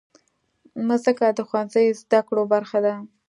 [0.87, 2.93] مځکه د ښوونځي زدهکړو برخه ده.